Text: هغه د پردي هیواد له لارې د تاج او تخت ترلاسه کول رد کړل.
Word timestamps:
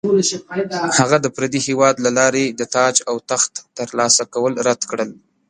هغه 0.99 1.17
د 1.21 1.27
پردي 1.35 1.59
هیواد 1.67 1.95
له 2.05 2.11
لارې 2.19 2.43
د 2.59 2.61
تاج 2.75 2.95
او 3.09 3.15
تخت 3.29 3.53
ترلاسه 3.77 4.23
کول 4.33 4.53
رد 4.67 4.81
کړل. 4.89 5.09